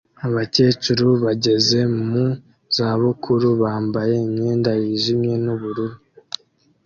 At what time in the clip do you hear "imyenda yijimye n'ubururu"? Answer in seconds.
4.27-5.97